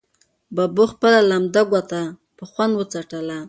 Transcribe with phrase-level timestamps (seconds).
[0.55, 2.01] ببو خپله لمده ګوته
[2.37, 3.37] په خوند وڅټله.